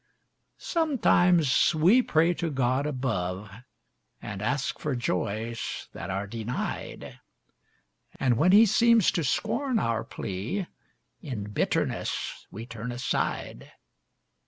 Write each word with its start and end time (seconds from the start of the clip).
]Sometimes 0.75 1.75
we 1.75 2.01
pray 2.01 2.33
to 2.33 2.49
God 2.49 2.87
above 2.87 3.51
and 4.19 4.41
ask 4.41 4.79
for 4.79 4.95
joys 4.95 5.89
that 5.93 6.09
are 6.09 6.25
denied, 6.25 7.19
And 8.19 8.35
when 8.35 8.51
He 8.51 8.65
seems 8.65 9.11
to 9.11 9.23
scorn 9.23 9.77
our 9.77 10.03
plea, 10.03 10.65
in 11.21 11.51
bitterness 11.51 12.47
we 12.49 12.65
turn 12.65 12.91
aside. 12.91 13.73